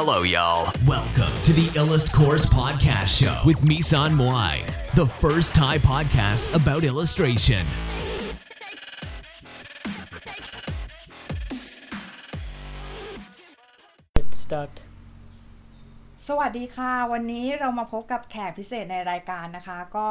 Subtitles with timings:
[0.00, 0.64] Hello, y'all.
[0.86, 4.54] Welcome to the Illust Course Podcast Show with Misan Moai,
[4.94, 7.64] the first Thai podcast about illustration.
[16.28, 20.08] สวัสดีค่ะ วันนี้เรามาพบกับแขกพิเศษในรายการนะคะ ก็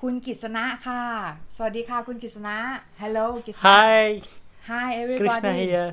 [0.00, 1.02] คุณกฤษณะค่ะ
[3.02, 4.00] Hello กฤษณะ Hi.
[4.70, 5.22] Hi everybody.
[5.22, 5.90] Krishna here.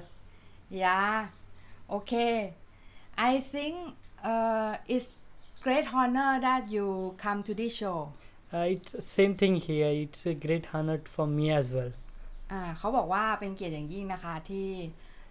[0.83, 1.15] Yeah.
[1.97, 2.37] Okay.
[3.17, 3.75] I think
[4.23, 5.09] uh, it's
[5.63, 7.99] great honor that you come to this show
[8.55, 9.89] Uh, it's same thing here.
[10.03, 11.93] It's a great honor for me as well.
[12.51, 14.67] อ่าเขาบอกว่าเป็นเกียรติอย่างยิ่งนะคะที่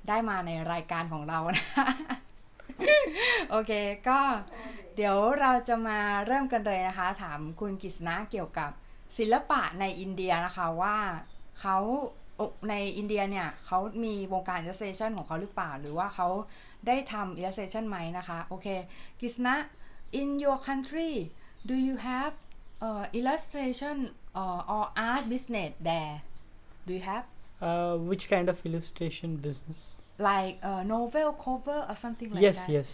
[0.08, 1.66] ได้มาในรายการของเรานะ
[3.50, 3.72] โอเค
[4.08, 4.20] ก็
[4.96, 8.70] เดี๋ยวเราจะมาเริ่มกันเลยนะคะ ถามคุณกิษณะเกี่ยวกับ
[9.18, 10.96] ศิลปะในอินเดียนะคะว่า
[11.60, 11.76] เขา
[12.70, 16.28] ในอินเดียเนี่ยเขามีวงการ illustration ของเขาหรือเปล่า หรือว่าเขา
[16.86, 18.66] ได้ทำ illustration ไหมนะคะ โอเค
[19.20, 19.54] กิษณะ
[20.20, 21.10] in your country
[21.70, 22.32] do you have
[22.86, 23.96] uh, illustration
[24.40, 26.14] uh, or art business there
[26.88, 27.24] do you have
[27.70, 29.80] Uh, which kind of illustration business?
[30.30, 32.88] like a novel cover or something like yes, that yes,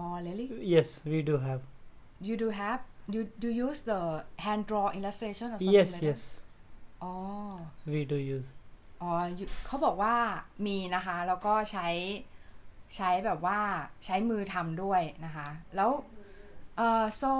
[0.00, 0.88] oh really yes.
[1.12, 1.60] We do have.
[2.28, 2.80] you do have
[3.14, 4.00] you do use the
[4.44, 6.20] hand draw illustration or something Yes, like yes.
[6.22, 7.12] that อ๋อ
[7.92, 8.48] We do use.
[9.02, 10.16] อ๋อ you- เขาบอกว่า
[10.66, 11.88] มีนะคะ แล้วก็ใช้
[12.94, 13.60] ใช้แบบว่า
[14.04, 15.90] ใช้มือทำด้วยนะคะ แล้ว
[16.76, 17.30] เอ่อ so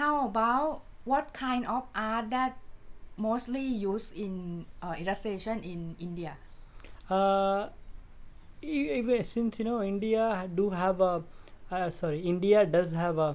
[0.00, 0.70] how about
[1.10, 2.52] what kind of art that
[3.26, 4.34] mostly used in
[4.84, 6.32] uh, illustration in India
[7.18, 7.60] Uh,
[8.74, 10.24] e- even since you know India
[10.58, 11.14] do have a
[11.74, 13.30] uh, sorry India does have a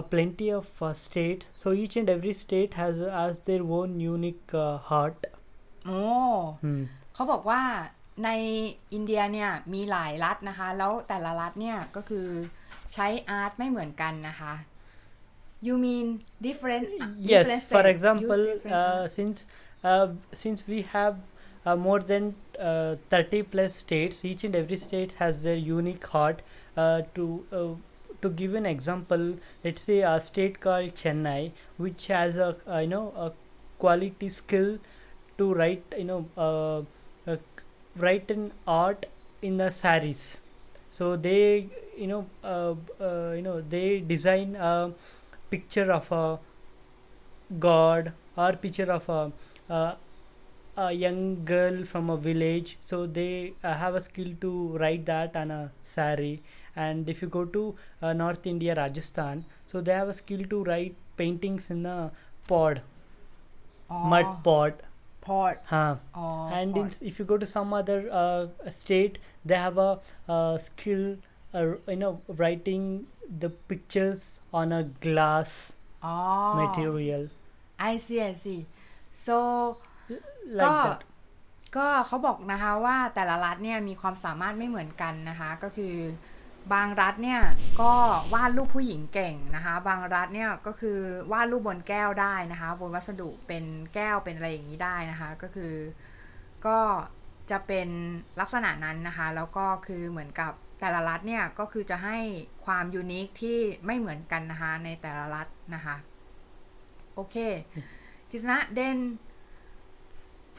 [0.00, 4.48] a plenty of uh, states so each and every state has has their own unique
[4.64, 5.20] uh, art
[5.86, 6.02] โอ้
[6.64, 6.82] hmm.
[7.14, 7.62] เขาบอกว่า
[8.24, 8.30] ใน
[8.92, 12.26] อินเดียเนี่ยมีหลายรัฐนะคะ แล้วแต่ละรัฐเนี่ยก็คือ
[12.94, 14.54] ใช้อาร์ตไม่เหมือนกันนะคะ
[15.66, 16.06] you mean
[16.48, 16.86] different
[17.18, 19.10] yes different for state example use different uh, art?
[19.16, 19.38] since
[19.90, 20.08] uh,
[20.42, 21.16] since we have
[21.66, 22.24] uh, more than
[22.58, 26.38] uh, 30 plus states each and every state has their unique art
[26.76, 27.74] uh, to uh,
[28.22, 29.24] to give an example
[29.64, 33.32] let's say a state called chennai which has a uh, you know a
[33.78, 34.78] quality skill
[35.38, 36.82] to write you know uh, uh,
[38.02, 39.06] write an art
[39.42, 40.40] in the saris
[40.90, 41.66] so they
[41.96, 44.90] you know uh, uh, you know they design a
[45.50, 46.38] picture of a
[47.58, 49.32] god or picture of a,
[49.72, 49.96] a,
[50.76, 52.76] a young girl from a village.
[52.80, 56.42] So they uh, have a skill to write that on a sari
[56.76, 60.62] and if you go to uh, north india rajasthan so they have a skill to
[60.64, 62.12] write paintings in a
[62.46, 62.80] pod
[64.10, 64.74] mud pod
[65.28, 65.92] port huh.
[66.16, 66.26] อ๋อ
[66.58, 67.06] and in, port.
[67.08, 68.42] if you go to some other uh,
[68.80, 69.14] state
[69.48, 69.90] they have a
[70.34, 71.04] uh, skill
[71.56, 72.84] uh, you know writing
[73.42, 74.20] the pictures
[74.58, 75.50] on a glass
[76.04, 76.16] อ๋อ
[76.62, 77.22] material
[77.90, 78.60] I see I see
[79.26, 79.36] so
[80.58, 81.00] like ก็ that
[81.76, 85.94] ก็เขาบอกนะคะว่าแต่ละรัฐเนี่ยมีความสามารถไม่เหมือนกันนะคะก็คือ
[86.74, 87.40] บางรัฐเนี่ย
[87.80, 87.92] ก็
[88.34, 90.98] วาดรูปผู้หญิงเก่งนะคะ บางรัฐเนี่ยก็คือ
[91.32, 93.64] วาดรูปบนแก้วได้นะคะ บนวัสดุเป็น
[93.94, 95.74] แก้วเป็นอะไรอย่างนี้ได้นะคะ ก็คือ
[96.66, 96.78] ก็
[97.50, 97.88] จะเป็น
[98.40, 102.18] ลักษณะนั้นนะคะ แล้วก็คือเหมือนกับแต่ละรัฐเนี่ยก็คือจะให้
[102.64, 105.96] ความยูนิคที่ไม่เหมือนกันนะคะในแต่ละรัฐนะคะ
[107.14, 107.36] โอเค
[108.30, 108.98] กิษณะ then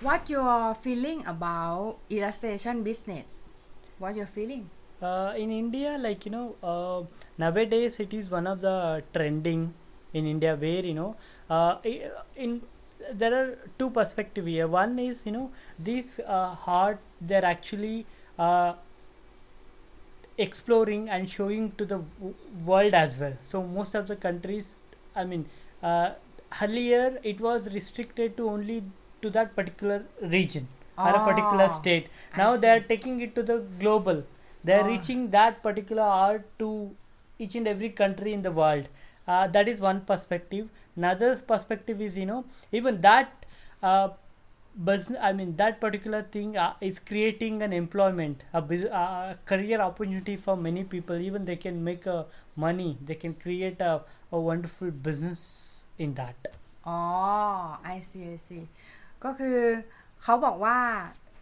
[0.06, 1.84] what your feeling about
[2.16, 3.26] illustration business
[4.02, 4.66] what your feeling
[5.01, 7.01] uh, in india like you know uh,
[7.43, 8.75] nowadays it is one of the
[9.13, 9.63] trending
[10.13, 11.15] in india where you know
[11.49, 11.75] uh,
[12.45, 12.61] in
[13.13, 14.67] there are two perspective here.
[14.67, 18.05] One is you know these uh, art they're actually
[18.37, 18.73] uh,
[20.37, 22.35] exploring and showing to the w-
[22.66, 23.33] world as well.
[23.43, 24.75] So most of the countries
[25.16, 25.45] i mean
[25.83, 26.11] uh,
[26.61, 28.83] earlier it was restricted to only
[29.21, 30.67] to that particular region
[31.03, 32.07] or a particular Ah, state.
[32.35, 34.23] Now they are taking it to the global
[34.66, 34.92] they are Ah.
[34.95, 36.68] reaching that particular art to
[37.42, 38.86] each and every country in the world
[39.30, 40.65] uh, that is one perspective
[41.01, 42.41] another perspective is you know
[42.78, 43.28] even that
[43.89, 44.09] uh,
[44.89, 49.78] business i mean that particular thing uh, is creating an employment a bus- uh, career
[49.89, 52.18] opportunity for many people even they can make a
[52.65, 53.92] money they can create a,
[54.33, 55.41] a wonderful business
[56.06, 56.39] in that
[56.89, 57.01] อ๋อ
[57.95, 58.65] I see I see
[59.24, 59.59] ก็คือ
[60.22, 60.78] เขาบอกว่า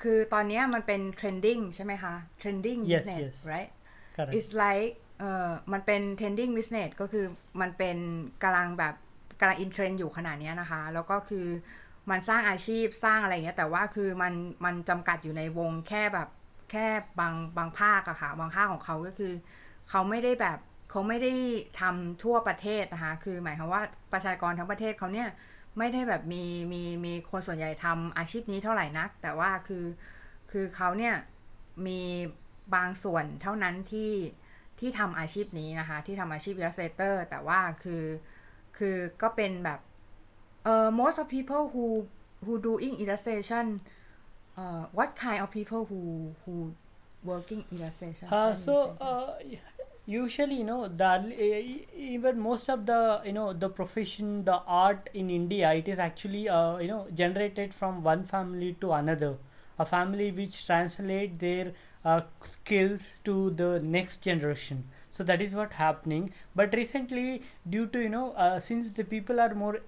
[0.03, 3.49] คือตอนเนี้ยมันเป็น trending ใช่ไหมคะ trending Yes, business yes.
[3.51, 3.69] right
[4.15, 4.89] correct it's like
[5.19, 7.25] เอ่อมันเป็น trending business ก็คือ
[7.61, 7.97] มันเป็น
[8.43, 8.95] กำลังแบบ
[9.39, 11.47] กำลัง in trend อยู่ขนาดเนี้ยนะคะ แล้วก็คือ
[12.09, 14.33] มันสร้างอาชีพสร้างอะไรอย่างเงี้ย แต่ว่าคือมัน
[14.65, 16.29] มันจำกัดอยู่ในวงแค่แบบ
[16.71, 16.87] แค่
[17.19, 19.33] บางบางภาคอะค่ะ บางภาคของเขาก็คือ
[19.89, 20.59] เขาไม่ได้แบบ
[20.89, 21.33] เขาไม่ได้
[21.79, 23.81] ทำทั่วประเทศนะคะ คือหมายความว่า
[24.13, 25.29] ประชากรทั้งประเทศเขาเนี่ย
[25.77, 26.43] ไม่ได้แบบมี
[26.73, 29.85] มีมีคนส่วนใหญ่ทำอาชีพนี้เท่าไหร่นัก แต่ว่าคือ
[30.51, 31.15] คือเขาเนี่ย
[31.87, 32.01] มี
[32.75, 34.11] บางส่วนเท่านั้นที่
[34.79, 38.03] ที่ทำอาชีพนี้นะคะ ที่ทำอาชีพ illustrator แต่ว่าคือ
[38.77, 39.79] คือก็เป็นแบบ
[40.63, 41.85] เอ่อ most of people who
[42.45, 43.65] who doing illustration
[44.61, 46.01] uh, what kind of people who
[46.43, 46.55] who
[47.29, 49.07] working illustration Uh, Can you so say something?
[49.09, 49.31] uh,
[50.07, 51.09] usually, you know, the
[51.95, 56.47] even most of the you know the profession, the art in India, it is actually
[56.49, 59.35] uh, you know generated from one family to another,
[59.77, 61.73] a family which translate their
[62.05, 64.83] uh, skills to the next generation.
[65.11, 66.31] So that is what happening.
[66.55, 69.79] But recently, due to you know, uh, since the people are more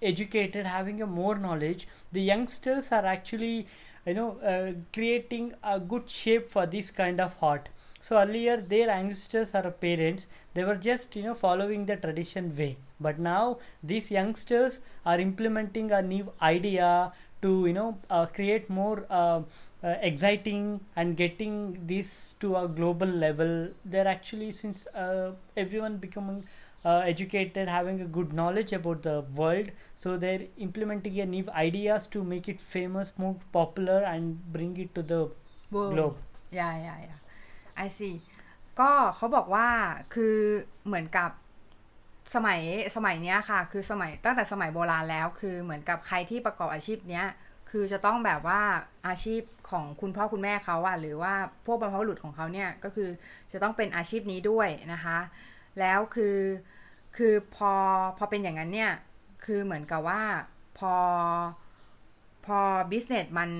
[0.00, 3.66] educated having a more knowledge the youngsters are actually
[4.06, 7.68] you know uh, creating a good shape for this kind of art
[8.00, 10.26] so earlier their ancestors or parents.
[10.54, 12.76] They were just you know following the tradition way.
[13.00, 17.12] But now these youngsters are implementing a new idea
[17.42, 19.42] to you know uh, create more uh,
[19.82, 23.68] uh, exciting and getting this to a global level.
[23.84, 26.44] They're actually since uh, everyone becoming
[26.84, 32.06] uh, educated having a good knowledge about the world so they're implementing a new ideas
[32.06, 35.28] to make it famous more popular and bring it to the
[35.70, 35.90] Whoa.
[35.90, 36.16] globe.
[36.50, 37.17] Yeah yeah yeah.
[37.84, 38.16] ายา I see
[38.80, 39.68] ก็เขาบอกว่า
[40.14, 40.36] คือ
[40.86, 41.30] เหมือนกับ
[42.34, 42.60] สมัย
[42.96, 47.26] สมัยเนี้ยค่ะ คือสมัยตั้งแต่สมัยโบราณแล้ว คือเหมือนกับใครที่ประกอบอาชีพเนี้ย
[47.70, 48.60] คือจะต้องแบบว่า
[49.06, 51.34] อาชีพของคุณพ่อคุณแม่เขาอะหรือว่า
[51.66, 53.08] พวกบรรพบุรุษของเขาเนี่ยก็คือ
[53.52, 55.18] จะต้องเป็นอาชีพนี้ด้วยนะคะ
[55.80, 56.38] แล้วคือ
[57.16, 57.72] คือพอ
[58.18, 58.92] พอเป็นอย่างนั้นเนี่ย
[59.44, 60.22] คือเหมือนกับว่า
[60.78, 60.94] พอ
[62.46, 62.58] พอ
[62.90, 63.50] business มัน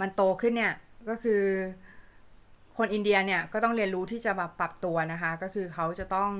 [0.00, 0.74] มันโตขึ้นเนี่ย
[1.08, 1.42] ก็คือ
[2.76, 6.30] คนอินเดียเนี่ยก็ต้องเรียนรู้ที่จะแบบปรับตัวนะคะ ก็คือเขาจะต้อง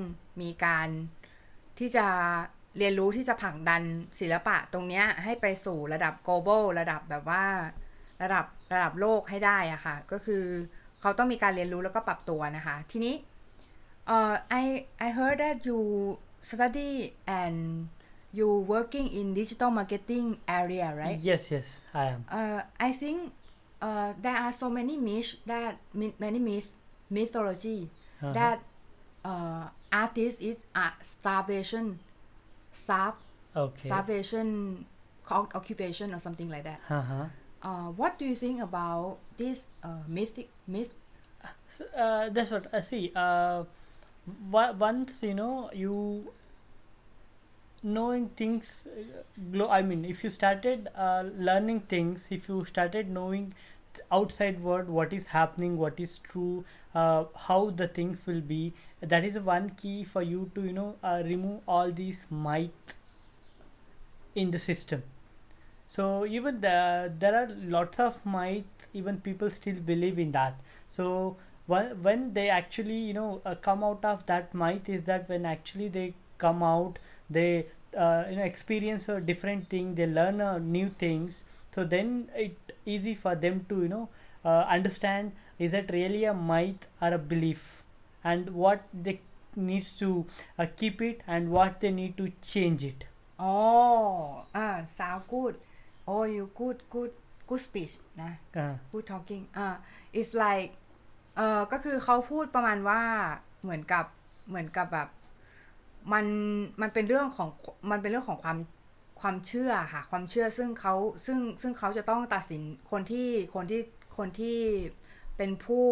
[0.41, 0.87] มีการ
[1.79, 2.05] ที่จะ
[2.77, 3.81] เรียนรู้ที่จะผลักดัน
[4.19, 7.45] ศิลปะตรงเนี้ยให้ไปสู่ระดับ global ระดับแบบว่า
[8.23, 10.43] ระดับระดับโลกให้ได้อะค่ะ ก็คือ
[11.01, 13.15] เขาต้องมีการเรียนรู้แล้วก็ปรับตัวนะคะ ทีนี้
[14.07, 14.63] เอ่อ I
[15.05, 15.79] I heard that you
[16.49, 16.91] study
[17.39, 17.57] and
[18.37, 20.27] you working in digital marketing
[20.59, 21.67] area right yes yes
[22.01, 23.17] i am uh, I think
[23.81, 26.73] uh, there are so many myths that many myths
[27.09, 27.89] mythology
[28.21, 28.33] Uh-huh.
[28.33, 28.59] that
[29.25, 31.97] uh, artist is a starvation
[32.71, 33.15] starve
[33.55, 34.85] okay starvation
[35.31, 36.79] occupation or something like that.
[36.89, 37.25] uh-huh.
[37.63, 40.93] Uh, what do you think about this uh, mythic myth?
[41.95, 43.11] Uh, that's what I see.
[43.15, 43.63] Uh,
[44.49, 46.27] once you know you
[47.83, 48.83] knowing things,
[49.57, 53.53] uh, I mean, if you started uh, learning things, if you started knowing
[54.11, 56.63] outside world what is happening, what is true,
[56.95, 60.95] uh, how the things will be, that is one key for you to you know
[61.03, 62.93] uh, remove all these myth
[64.35, 65.03] in the system.
[65.89, 70.55] So even the, there are lots of myth even people still believe in that.
[70.89, 71.37] So
[71.67, 75.45] when, when they actually you know uh, come out of that myth is that when
[75.45, 76.97] actually they come out
[77.36, 81.42] they uh, you know experience a different thing they learn uh, new things
[81.74, 82.56] so then it
[82.86, 84.08] easy for them to you know
[84.44, 87.82] uh, understand is that really a myth or a belief
[88.24, 89.20] and what they
[89.56, 90.08] needs to
[90.58, 93.04] uh, keep it and what they need to change it
[93.38, 95.56] Oh, ah, sound good.
[96.08, 97.12] Oh, you good, good,
[97.48, 98.30] good speech นะ
[98.62, 99.66] uh, good talking อ่า
[100.18, 100.70] it's like
[101.36, 103.02] เอ่อก็คือเขาพูดประมาณว่า
[103.62, 104.04] เหมือนกับ
[104.48, 105.08] เหมือนกับแบบ
[106.13, 106.25] มัน
[106.81, 107.49] มันเป็นเรื่องของ
[107.91, 108.57] มันเป็นเรื่องของความ
[109.21, 110.93] ความเชื่อค่ะความเชื่อซึ่งเขา
[111.25, 113.81] ซึ่งซึ่งเขาจะต้องตัดสินคนที่คนที่
[114.17, 114.57] คนที่
[115.37, 115.85] เป็นผู้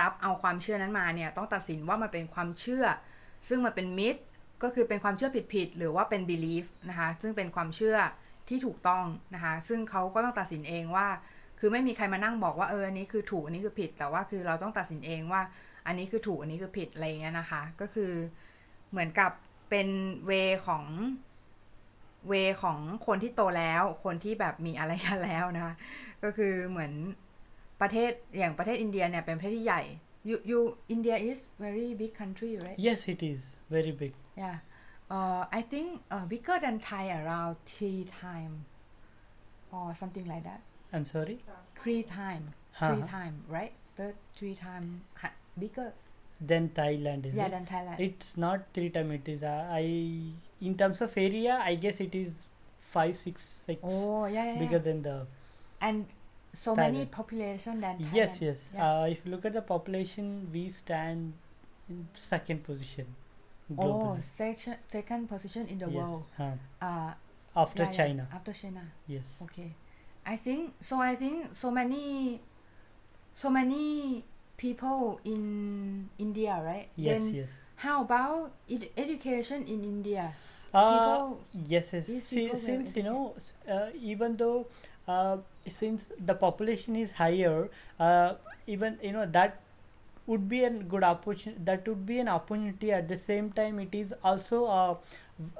[0.00, 2.84] รับเอาความเชื่อนั้นมาเนี่ยต้องตัดสินว่ามันเป็นความเชื่อ
[3.48, 4.16] ซึ่งมันเป็นมิ t
[4.62, 7.96] ก็คือเป็นความเชื่อผิดๆหรือว่าเป็น belief นะคะซึ่งเป็นความเชื่อ
[8.48, 11.06] ที่ถูกต้องนะคะซึ่งเขาก็ต้องตัดสินเองว่า
[11.60, 15.42] คือไม่มีใครมานั่งบอกว่าเอออันนี้คือถูกอันนี้คือผิด แต่ว่าคือเราต้องตัดสินเองว่า
[15.86, 18.10] อันนี้คือถูกอันนี้คือผิดอะไรเงี้ยนะคะ ก็คือ
[18.90, 19.30] เหมือนกับ
[19.70, 19.88] เป็น
[20.26, 20.32] เว
[20.66, 20.84] ของ
[22.28, 25.74] เวของคนที่โตแล้ว คนที่แบบมีอะไรกันแล้วนะคะ
[26.22, 26.92] ก็คือเหมือน
[27.80, 29.82] ประเทศอย่างประเทศอินเดียเนี่ยเป็นประเทศที่ใหญ่
[30.28, 30.60] you you
[30.94, 33.40] India is very big country right yes it is
[33.74, 34.12] very big
[34.42, 34.56] yeah
[35.16, 38.54] uh, I think uh, bigger than Thai around three time
[39.76, 40.60] or something like that
[40.94, 41.36] i'm sorry
[41.80, 42.44] three time
[42.86, 43.16] three Uh-huh.
[43.16, 44.86] time right the three time
[45.22, 45.88] ha- bigger
[46.40, 47.50] then thailand is yeah it?
[47.50, 49.82] than Thailand it's not three time it is uh, i
[50.60, 52.32] in terms of area i guess it is
[52.80, 54.78] five six six oh yeah, yeah, bigger yeah.
[54.78, 55.26] than the
[55.80, 56.06] and
[56.54, 58.12] so many population than Thailand.
[58.14, 58.58] Yes, yes.
[58.74, 59.02] Yeah.
[59.02, 61.32] Uh, if you look at the population, we stand
[61.88, 63.06] in second position
[63.78, 64.76] oh, globally.
[64.88, 65.94] second position in the yes.
[65.94, 66.24] world.
[66.36, 66.50] huh.
[66.80, 67.12] Uh,
[67.56, 68.28] After yeah, yeah, China.
[68.32, 68.82] After China.
[69.06, 69.38] Yes.
[69.42, 69.70] Okay.
[70.26, 71.00] I think so.
[71.00, 72.40] I think so many,
[73.34, 74.24] so many
[74.60, 76.88] people in India, right?
[76.96, 77.48] Yes, Then yes.
[77.76, 80.32] how about ed- education in India?
[80.74, 82.06] Uh, People, yes, yes.
[82.06, 83.34] See, since you know,
[83.68, 84.66] uh, even though
[85.08, 88.34] uh, since the population is higher, uh,
[88.66, 89.58] even you know that
[90.26, 91.62] would be a good opportunity.
[91.64, 92.92] That would be an opportunity.
[92.92, 94.98] At the same time, it is also a,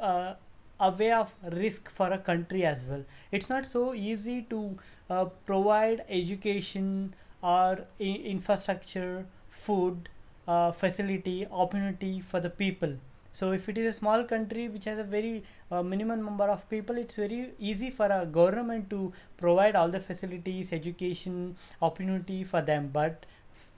[0.00, 0.36] a,
[0.80, 3.04] a way of risk for a country as well.
[3.32, 4.78] It's not so easy to
[5.08, 10.08] uh, provide education or infrastructure, food,
[10.48, 12.94] uh, facility, opportunity for the people.
[13.32, 16.68] So if it is a small country which has a very uh, minimum number of
[16.68, 22.60] people, it's very easy for a government to provide all the facilities, education, opportunity for
[22.60, 22.90] them.
[22.92, 23.24] But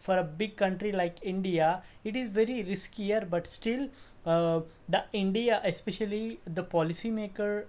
[0.01, 3.29] for a big country like India, it is very riskier.
[3.29, 3.89] But still,
[4.25, 7.65] uh, the India, especially the policymaker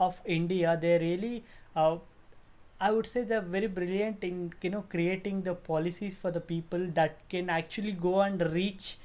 [0.00, 1.44] of India, they really.
[1.74, 1.98] Uh,
[2.86, 6.86] I would say they're very brilliant in you know creating the policies for the people
[7.00, 8.96] that can actually go and reach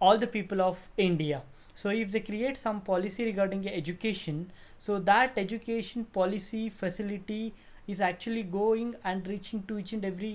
[0.00, 1.40] all the people of India.
[1.74, 7.54] So if they create some policy regarding education, so that education policy facility
[7.86, 10.34] is actually going and reaching to each and every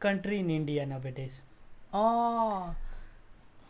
[0.00, 1.42] country in India nowadays.
[1.94, 2.74] oh,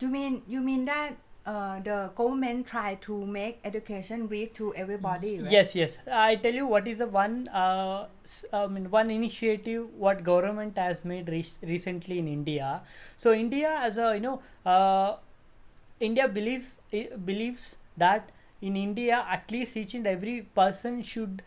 [0.01, 1.15] you mean you mean that
[1.45, 5.51] uh, the government try to make education reach to everybody, right?
[5.51, 5.97] Yes, yes.
[6.11, 8.07] I tell you what is the one uh,
[8.53, 12.81] I mean one initiative what government has made re- recently in India.
[13.17, 15.15] So India as a you know uh,
[15.99, 18.29] India believe i- believes that
[18.61, 21.41] in India at least each and every person should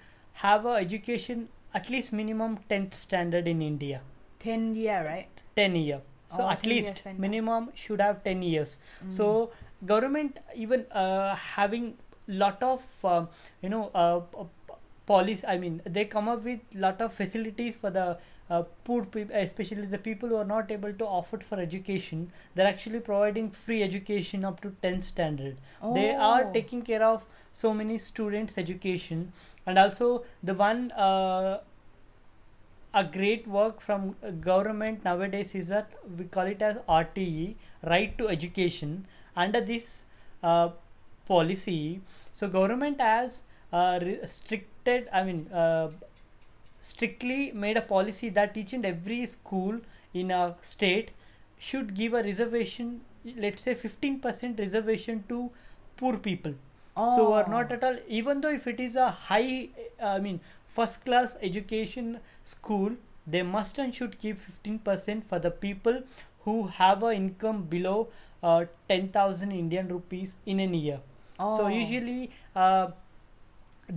[0.45, 4.01] have a education at least minimum 10th standard in India.
[4.41, 5.29] Ten year, right?
[5.57, 8.77] 10 year so Oh, at least minimum should have 10 years
[9.09, 9.51] so
[9.87, 11.95] government even uh, having
[12.27, 13.29] lot of um
[13.63, 14.21] you know uh,
[15.07, 18.07] policy i mean they come up with lot of facilities for the
[18.51, 22.67] uh, poor people especially the people who are not able to afford for education they're
[22.67, 25.57] actually providing free education up to 10th standard
[25.99, 26.53] they are Oh.
[26.59, 29.33] taking care of so many students education
[29.67, 31.59] and also the one uh,
[32.95, 35.89] a great work from government nowadays is that
[36.19, 39.07] we call it as RTE, right to education.
[39.37, 40.05] Under this
[40.43, 40.71] uh,
[41.27, 42.01] policy,
[42.33, 45.91] so government has uh, restricted, I mean, uh,
[46.81, 49.81] strictly made a policy that each and every school
[50.13, 51.11] in a state
[51.59, 53.01] should give a reservation,
[53.37, 55.51] let's say 15% reservation to
[55.97, 56.53] poor people
[57.17, 57.75] so are not Oh.
[57.75, 59.69] at all even though if it is a high
[60.01, 60.39] i mean
[60.77, 62.93] first class education school
[63.27, 65.99] they must and should keep 15% for the people
[66.45, 68.09] who have a income below
[68.51, 71.01] uh, 10000 indian rupees in a year
[71.59, 71.69] so Oh.
[71.83, 72.21] usually
[72.65, 72.87] uh,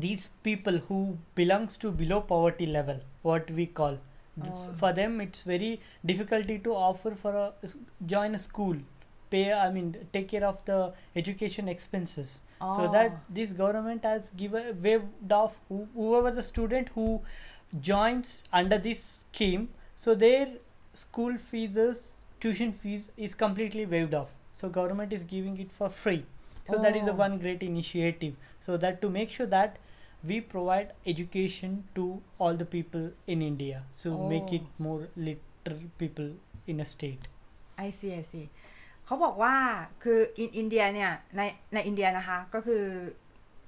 [0.05, 0.99] these people who
[1.35, 2.99] belongs to below poverty level
[3.29, 3.97] what we call
[4.45, 4.73] this, Oh.
[4.81, 5.69] for them it's very
[6.11, 7.45] difficulty to offer for a
[8.13, 8.75] join a school
[9.35, 9.87] pay i mean
[10.17, 10.79] take care of the
[11.21, 13.33] education expenses so that Oh.
[13.39, 17.07] this government has given waived off who- whoever the student who
[17.89, 19.67] joins under this scheme
[20.05, 20.45] so their
[21.05, 22.05] school fees is-
[22.42, 26.22] tuition fees is completely waived off so government is giving it for free
[26.70, 27.24] so that is the Oh.
[27.26, 28.34] one great initiative
[28.66, 29.70] so that to make sure that
[30.30, 32.04] we provide education to
[32.40, 34.58] all the people in india so make Oh.
[34.58, 36.28] it more literate people
[36.72, 37.22] in a state
[37.86, 38.46] I see I see
[39.06, 39.54] เขาบอกว่า
[40.02, 41.40] คืออินอินเดียเนี่ยใน
[41.74, 42.84] ในอินเดียนะคะ ก็คือ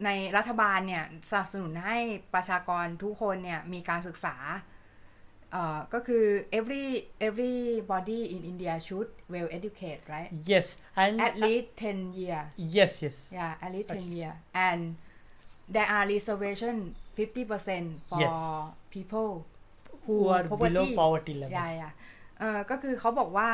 [0.04, 1.98] ในรัฐบาลเนี่ยสนับสนุนให้
[2.34, 4.36] ประชากรทุกคนเนี่ยมีการศึกษา
[5.51, 6.25] เอ่อก็คือ
[6.59, 6.85] every
[7.27, 10.67] everybody in India should well educate right yes
[11.03, 12.41] and at least 10 year
[12.77, 14.33] yes yes yeah at least 10 year
[14.67, 14.81] and
[15.75, 16.75] there are reservation
[17.17, 18.33] 50% for Yes.
[18.95, 19.29] people
[20.05, 21.89] who are below poverty level ยายา
[22.39, 23.51] เออก็คือเขาบอกว่า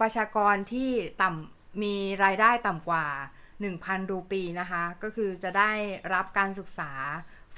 [0.00, 0.90] ประชากรที่
[1.22, 1.94] ต่ำมี
[2.24, 3.06] รายได้ต่ำกว่า
[3.58, 5.72] 1,000 รูปีนะคะ ก็คือจะได้
[6.14, 6.90] รับการศึกษา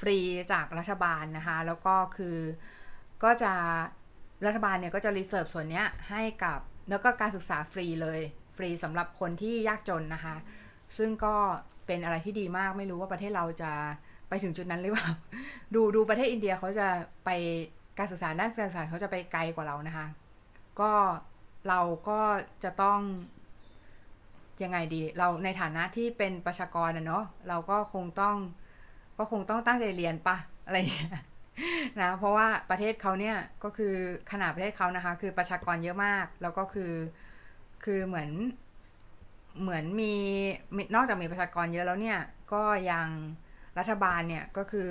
[0.00, 0.18] ฟรี
[0.52, 2.36] จากรัฐบาลนะคะ แล้วก็คือ
[3.24, 3.52] ก็จะ
[4.46, 6.58] รัฐบาลเนี่ยก็จะรีเซิร์ฟส่วนนี้ให้กับ
[6.90, 8.20] แล้วก็การศึกษาฟรีเลย
[8.56, 10.36] ฟรีสำหรับคนที่ยากจนนะคะ
[10.98, 11.34] ซึ่งก็
[11.86, 13.72] เป็นอะไรที่ดีมากไม่รู้ว่าประเทศเราจะ
[14.28, 15.08] ไปถึงจุดนั้นหรือเปล่า
[15.74, 16.88] ดูดูประเทศอินเดียเขาจะ
[17.24, 17.30] ไป
[17.98, 20.06] การศึกษาด้านการศึกษาเขาจะไปไกลกว่าเรานะคะ
[20.80, 20.92] ก็
[21.68, 22.20] เราก็
[22.64, 22.98] จะต้อง
[24.62, 28.36] ยังไงดี เราในฐานะที่เป็นประชากรนะเนาะเราก็คงต้อง
[29.18, 31.10] ก็คงต้องตั้งใจเรียนปะอะไรอย่างเงี้ย
[32.00, 33.94] นะเพราะว่าประเทศเขาเนี่ยก็คือ
[34.30, 36.92] ขนาดประเทศเขานะคะ คือประชากรเยอะมาก แล้วก็คือ
[37.84, 38.30] คือเหมือน
[39.60, 40.14] เหมือนมี
[40.94, 42.18] นอกจากมีประชากรเยอะแล้วเนี่ย
[42.52, 43.08] ก็ยัง
[43.78, 44.90] รัฐบาลเนี่ยก็คือ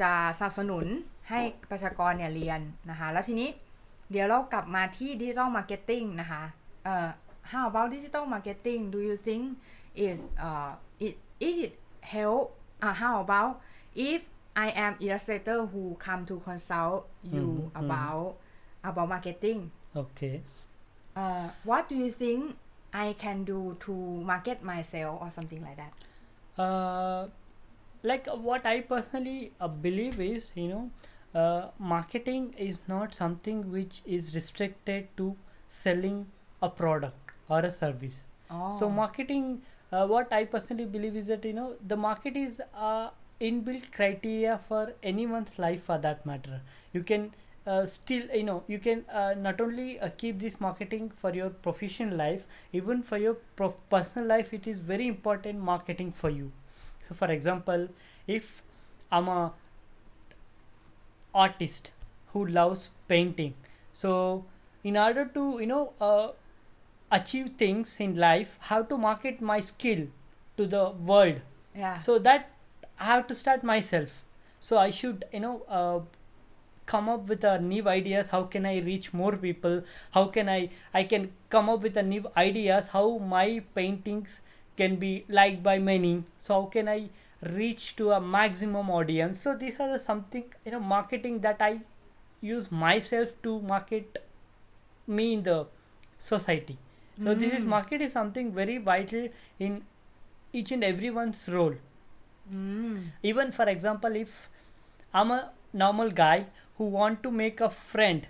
[0.00, 0.86] จะสนับสนุน
[1.30, 3.48] ให้ประชากรเนี่ยเรียนนะคะ แล้วทีนี้
[4.10, 6.42] เดี๋ยวเรากลับมาที่ดิจิตอลมาร์เก็ตติ้งนะคะ
[6.84, 7.08] เอ่อ
[7.50, 9.42] how about digital marketing do you think
[10.06, 10.70] is uh
[11.06, 11.14] it
[11.46, 11.72] is it
[12.14, 12.44] help
[12.84, 13.52] uh, how about
[14.10, 14.22] if
[14.56, 17.84] I am illustrator who come to consult you Mhm, mhm.
[17.84, 18.36] about
[18.82, 19.70] about marketing.
[19.94, 20.40] Okay.
[21.14, 22.56] Uh, what do you think
[22.92, 23.92] I can do to
[24.32, 25.92] market myself or something like that?
[26.64, 27.28] Uh,
[28.02, 30.90] like uh, what i personally uh, believe is you know
[31.40, 35.36] uh, marketing is not something which is restricted to
[35.68, 36.26] selling
[36.62, 38.24] a product or a service.
[38.50, 38.78] Oh.
[38.78, 39.60] so marketing
[39.92, 43.08] uh, what i personally believe is that you know the market is uh,
[43.40, 46.60] inbuilt criteria for anyone's life for that matter.
[46.92, 47.32] You can
[47.66, 51.50] uh, still you know you can uh, not only uh, keep this marketing for your
[51.50, 56.52] professional life even for your prof- personal life it is very important marketing for you.
[57.08, 57.88] So for example
[58.26, 58.62] if
[59.12, 59.52] i'm a
[61.34, 61.90] artist
[62.32, 63.54] who loves painting
[63.92, 64.44] so
[64.82, 66.28] in order to you know uh,
[67.12, 70.06] achieve things in life how to market my skill
[70.56, 71.40] to the world?
[71.74, 71.98] Yeah.
[71.98, 72.50] So that
[73.00, 74.22] i have to start myself.
[74.60, 76.00] So i should you know uh,
[76.86, 78.28] come up with a new ideas.
[78.30, 79.82] How can i reach more people?
[80.16, 82.88] How can i i can come up with a new ideas.
[82.88, 84.40] How my paintings
[84.76, 86.14] can be liked by many.
[86.40, 86.98] So how can i
[87.58, 89.40] reach to a maximum audience?
[89.40, 91.72] So these are something you know marketing that i
[92.40, 94.22] use myself to market
[95.06, 95.66] me in the
[96.18, 96.78] society.
[97.22, 99.82] So this is market is something very vital in
[100.52, 101.76] each and everyone's role
[102.52, 103.02] mm.
[103.22, 104.48] even for example if
[105.14, 106.46] i'm a normal guy
[106.78, 108.26] who want to make a friend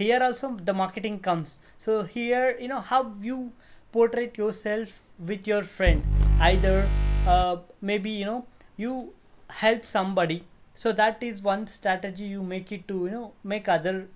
[0.00, 1.58] here also the marketing comes.
[1.78, 3.52] So here you know how you
[3.92, 6.02] portray yourself with your friend.
[6.40, 6.86] Either
[7.26, 8.46] uh, maybe you know
[8.76, 9.12] you
[9.48, 10.44] help somebody.
[10.74, 14.06] So that is one strategy you make it to you know make other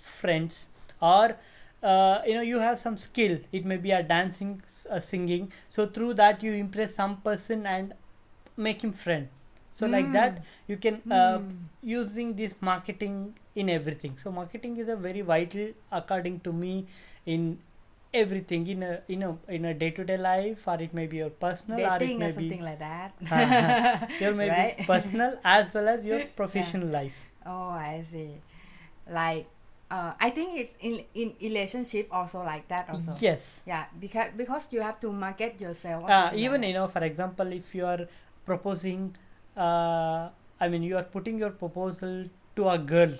[0.00, 0.66] friends.
[1.00, 1.36] Or
[1.82, 3.38] uh, you know you have some skill.
[3.52, 5.52] It may be a dancing a singing.
[5.68, 7.92] So through that you impress some person and
[8.56, 9.28] make him friend.
[9.74, 11.40] So like that you can uh,
[11.82, 14.16] using this marketing in everything.
[14.18, 16.86] So marketing is a very vital according to me
[17.26, 17.58] in
[18.12, 18.66] everything.
[18.66, 21.96] In a in a in a day-to-day life or it may be your personal or
[21.96, 24.10] it dating may or be something like that.
[24.20, 24.86] Your maybe Right?
[24.86, 27.24] personal as well as your professional life.
[27.46, 28.30] Oh, I see.
[29.08, 29.46] Like,
[29.90, 33.14] uh, I think it's in in relationship also like that also.
[33.20, 36.08] yes Yeah, because because you have to market yourself.
[36.10, 38.02] uh, even like you know for example if you are
[38.46, 39.14] proposing
[39.56, 40.28] uh,
[40.60, 42.14] i mean you are putting your proposal
[42.56, 43.12] to a girl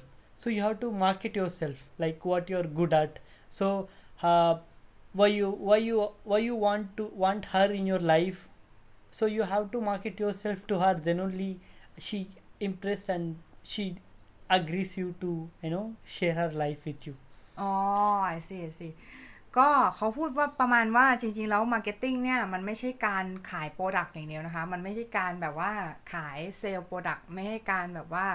[0.44, 3.18] so you have to market yourself like what you're good at
[3.58, 3.68] so
[4.22, 4.54] uh,
[5.20, 8.40] why you why you why you want to want her in your life
[9.10, 11.50] so you have to market yourself to her then only
[12.08, 12.26] she
[12.60, 13.86] impressed and she
[14.56, 15.30] agrees you to
[15.62, 17.14] you know share her life with you
[17.60, 17.72] อ๋อ
[18.34, 18.92] I see I see
[19.58, 25.72] ก็เขาพูดว่าประมาณว่าจริง ๆ แล้วมาร์เก็ตติ้งเนี่ยมันไม่ใช่การขายโปรดักต์อย่างเดียวนะคะ มันไม่ใช่การแบบว่า
[26.12, 28.26] ขายเซลล์โปรดักต์ไม่ให้การแบบว่า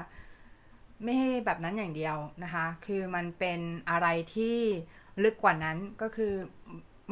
[1.04, 4.58] ไม่ให้แบบนั้นอย่างเดียวนะคะ คือมันเป็นอะไรที่
[5.24, 6.34] ลึกกว่านั้นก็คือ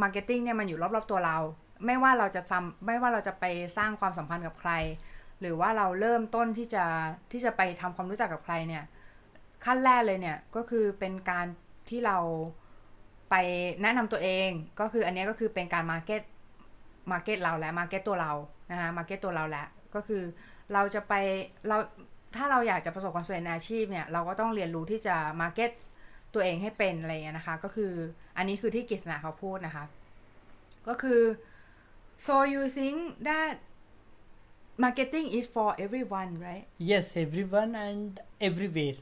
[0.02, 1.38] มาร์เก็ตติ้งเนี่ยมันอยู่รอบๆตัวเรา
[1.86, 3.46] ไม่ว่าเราจะทำไม่ว่าเราจะไป
[3.78, 4.72] สร้างความสัมพันธ์กับใคร
[5.42, 6.86] หรือว่าเราเริ่มต้นที่จะ
[7.32, 8.84] ที่จะไปทำความรู้จักกับใครเนี่ย
[9.66, 11.46] ขั้นแรกเลยเนี่ยก็คือเป็นการ
[11.90, 12.18] ที่เรา
[13.30, 13.36] ไป
[13.82, 14.50] แนะนำตัวเอง
[14.80, 16.22] ก็คืออันนี้ก็คือเป็นการมาร์เก็ต
[17.12, 18.34] มาร์เก็ตเราและมาร์เก็ตตัวเรา
[18.72, 20.24] นะคะมาร์เก็ตตัวเราแหล้วก็คือ
[20.74, 21.14] เราจะไป
[21.68, 21.78] เรา
[22.36, 25.72] ถ้าเราอยากจะประสบความสำเร็จในอาชีพเนี่ยเราก็ต้องเรียนรู้ที่จะมาร์เก็ต
[26.34, 27.92] ตัวเองให้เป็นอะไรเงี้ยนะคะ ก็คือ
[28.38, 29.86] อันนี้คือที่กฤษณาเขาพูดนะคะ
[30.88, 31.22] ก็คือ
[32.26, 33.54] so you think that
[34.82, 38.98] marketing is for everyone right yes everyone and everywhere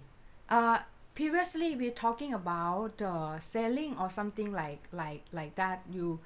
[0.50, 0.80] Uh,
[1.14, 5.86] previously we are talking about uh, selling or something like like like that.
[5.96, 6.18] You,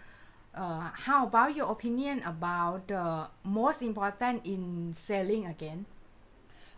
[0.56, 5.84] uh, how about your opinion about the most important in selling again?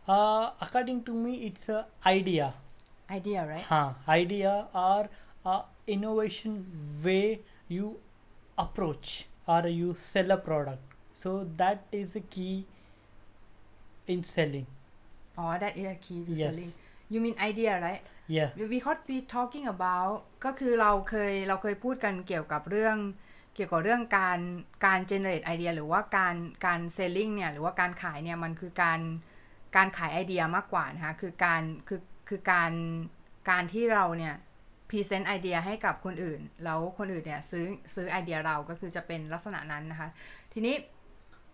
[0.08, 2.54] uh, according to me it's a idea
[3.12, 3.66] Idea, right?
[3.70, 5.06] huh, idea or
[5.46, 6.66] uh, innovation
[7.06, 8.02] way you
[8.58, 10.82] approach or you sell a product
[11.22, 11.30] so
[11.62, 12.56] that is a key
[14.14, 14.68] in selling
[15.38, 16.46] Oh, that is a key to Yes.
[16.46, 16.72] selling.
[17.14, 18.04] You mean idea, right?
[18.28, 22.98] yeah because we talking about ก็คือเราเคยเราเคยพูดกันเกี่ยวกับเรื่อง
[23.56, 24.40] เกี่ยวกับเรื่องการ
[24.86, 29.00] การ generate idea หรือว่าการการ selling เนี่ยหรือว่าการขายเนี่ยมันคือการ
[29.76, 32.72] การขายไอเดียมากกว่านะคะคือการคือคือการ
[33.50, 34.34] การที่เราเนี่ย
[34.90, 40.10] พรีเซนต์ไอเดียให้กับคนอื่น แล้วคนอื่นเนี่ยซื้อซื้อไอเดียเราก็คือจะเป็นลักษณะนั้นนะคะ
[40.54, 40.76] ทีนี้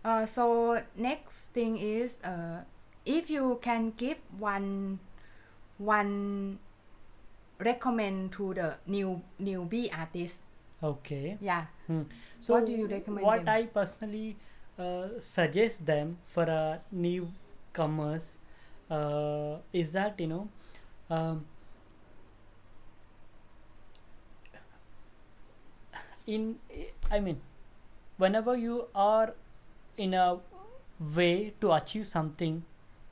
[0.04, 2.62] uh, so next thing is uh,
[3.04, 4.98] if you can give one
[5.78, 6.58] one
[7.58, 10.42] recommend to the new newbie artist
[10.82, 12.02] okay yeah Hmm.
[12.40, 13.48] So What do you recommend What them?
[13.48, 14.36] I personally
[14.78, 18.36] uh, suggest them for a newcomers
[18.90, 20.48] uh, is that you know
[21.10, 21.44] um,
[26.26, 26.58] in
[27.10, 27.40] I mean
[28.16, 29.34] whenever you are
[29.96, 30.38] in a
[31.16, 32.62] way to achieve something.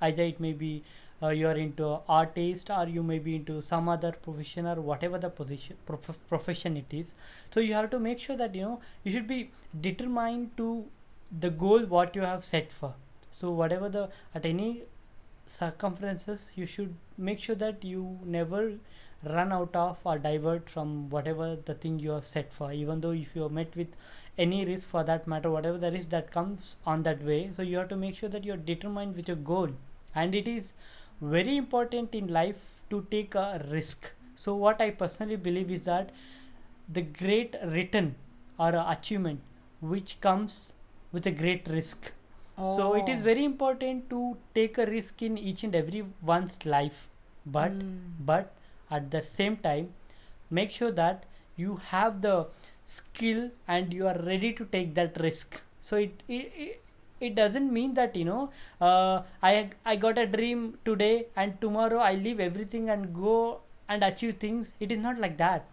[0.00, 0.82] Either it may be
[1.22, 5.18] uh, you are into artist or you may be into some other profession or whatever
[5.18, 7.14] the position prof- profession it is.
[7.50, 10.86] So you have to make sure that you know you should be determined to
[11.30, 12.94] the goal what you have set for.
[13.32, 14.82] So whatever the at any
[15.46, 18.72] circumferences you should make sure that you never
[19.24, 22.72] run out of or divert from whatever the thing you have set for.
[22.72, 23.94] Even though if you are met with
[24.38, 27.50] any risk for that matter whatever the risk that comes on that way.
[27.52, 29.70] So you have to make sure that you are determined with your goal.
[30.14, 30.72] And it is
[31.20, 34.10] very important in life to take a risk.
[34.36, 36.10] So what i personally believe is that
[36.88, 38.14] the great return
[38.58, 39.40] or achievement
[39.80, 40.72] which comes
[41.12, 42.10] with a great risk.
[42.76, 43.24] So it is Oh.
[43.24, 47.08] very important to take a risk in each and every one's life.
[47.46, 47.98] But hmm.
[48.30, 48.52] but
[48.90, 49.92] at the same time
[50.50, 51.24] make sure that
[51.56, 52.36] you have the
[52.96, 55.60] skill and you are ready to take that risk.
[55.82, 56.82] So it it, it,
[57.20, 58.42] it doesn't mean that you know
[58.80, 59.52] uh, i
[59.92, 64.72] i got a dream today and tomorrow i leave everything and go and achieve things.
[64.80, 65.66] It is not like that.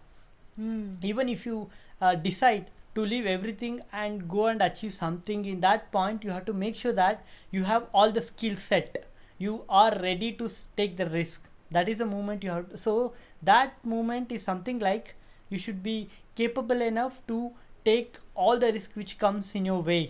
[0.55, 0.95] Hmm.
[1.03, 1.69] even if you
[2.01, 6.45] uh, decide to leave everything and go and achieve something in that point you have
[6.45, 9.05] to make sure that you have all the skill set.
[9.37, 11.47] You are ready to take the risk.
[11.69, 15.13] That is the moment you have to, so that moment is something like
[15.49, 16.09] you should be
[16.41, 17.51] capable enough to
[17.85, 20.03] take all the risk which comes in your way.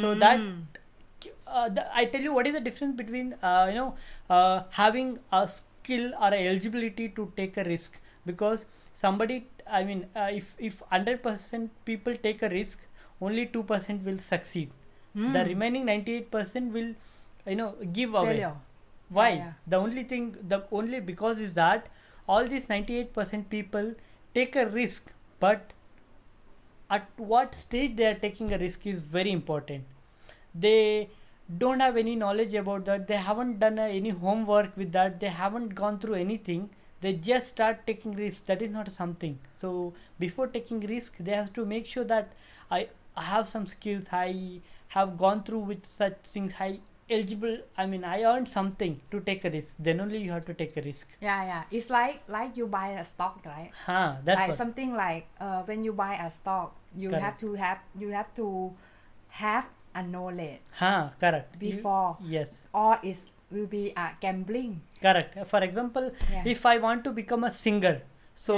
[0.00, 0.40] So that
[1.46, 3.94] uh, the, I tell you what is the difference between uh, you know
[4.28, 7.98] uh, having a skill or eligibility to take a risk?
[8.26, 12.86] Because somebody I mean uh, if if hundred percent people take a risk
[13.20, 14.70] only two percent will succeed.
[15.14, 16.94] The remaining ninety eight percent will
[17.46, 18.34] you know give away.
[18.34, 18.54] Failure.
[19.16, 19.30] why?
[19.30, 19.52] Yeah.
[19.66, 21.88] the only thing the only because is that
[22.28, 23.88] all these 98% people
[24.36, 25.72] take a risk but
[26.90, 29.84] at what stage they are taking a risk is very important.
[30.54, 31.08] They
[31.58, 33.06] don't have any knowledge about that.
[33.08, 35.20] They haven't done uh, any homework with that.
[35.20, 36.70] They haven't gone through anything.
[37.00, 39.38] They just start taking risk that is not something.
[39.58, 42.28] So before taking risk they have to make sure that
[42.70, 44.06] i have some skills.
[44.12, 46.52] I have gone through with such things.
[46.60, 46.80] I
[47.16, 50.54] eligible i mean i earned something to take a risk then only you have to
[50.62, 51.62] take a risk Yeah, yeah.
[51.78, 53.70] It's like like you buy a stock, right?
[53.86, 57.24] huh that's like what something like uh, when you buy a stock, you Correct.
[57.26, 58.46] have to have you have to
[59.42, 63.18] have a knowledge huh correct You- before, yes or it
[63.50, 64.72] will be a gambling.
[65.04, 66.44] correct for example Yeah.
[66.54, 67.96] if i want to become a singer
[68.46, 68.56] so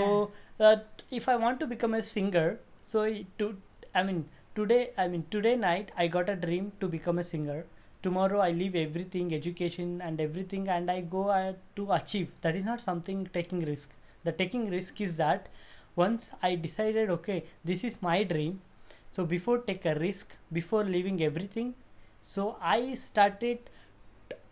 [0.61, 0.77] uh,
[1.19, 2.49] if i want to become a singer
[2.95, 3.05] so
[3.43, 3.47] to
[3.95, 4.21] i mean
[4.59, 7.61] today i mean today night i got a dream to become a singer
[8.03, 12.33] tomorrow i leave everything education and everything and i go uh, to achieve.
[12.43, 13.91] That is not something taking risk.
[14.25, 15.49] The taking risk is that
[15.97, 18.61] once i decided okay this is my dream
[19.13, 21.75] so before take a risk before leaving everything
[22.23, 23.59] so i started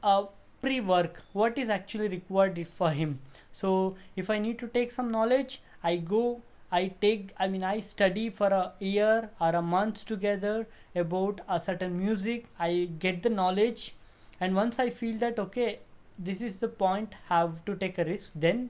[0.02, 0.24] uh,
[0.60, 1.22] pre-work.
[1.32, 3.18] What is actually required for him?
[3.52, 6.42] So if i need to take some knowledge i go
[6.78, 11.58] i take i mean i study for a year or a month together about a
[11.60, 13.94] certain music i get the knowledge
[14.40, 15.78] and once i feel that okay
[16.18, 18.68] this is the point have to take a risk then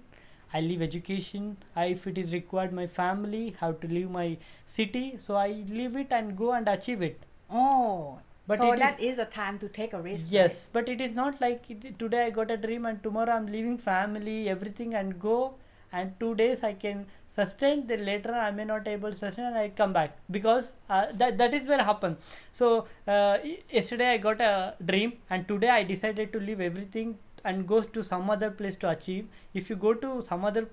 [0.54, 5.16] i leave education I, if it is required my family have to leave my city
[5.18, 7.20] so i leave it and go and achieve it
[7.52, 10.26] Oh, But so that is a time to take a risk.
[10.30, 13.46] yes but it is not like it, today i got a dream and tomorrow i'm
[13.46, 15.54] leaving family everything and go
[15.92, 19.58] and two days i can sustain then later i may not able to sustain and
[19.58, 22.16] i come back because uh, that that is where happen
[22.52, 23.38] so uh,
[23.78, 28.02] yesterday i got a dream and today i decided to leave everything and go to
[28.02, 30.66] some other place to achieve if you go to some other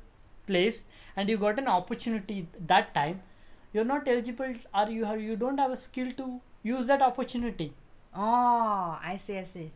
[0.47, 0.83] place
[1.15, 3.19] and you got an opportunity that time
[3.73, 6.27] you're not eligible or you have you don't have a skill to
[6.63, 7.71] use that opportunity
[8.19, 9.69] Oh, I see, I see.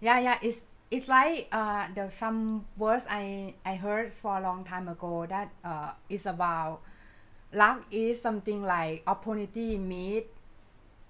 [0.00, 0.38] Yeah, yeah.
[0.42, 5.26] It's it's like uh the some words I I heard for a long time ago
[5.26, 6.80] that uh is about
[7.52, 10.26] luck is something like opportunity meet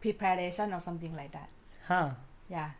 [0.01, 1.49] preparation or something like that.
[1.89, 2.11] huh
[2.49, 2.71] Yeah,